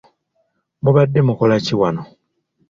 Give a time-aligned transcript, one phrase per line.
[0.83, 2.03] Mubadde mukola ki wano?